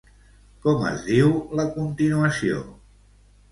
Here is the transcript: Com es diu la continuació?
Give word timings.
Com 0.63 0.81
es 0.91 1.03
diu 1.09 1.29
la 1.61 1.67
continuació? 1.77 2.65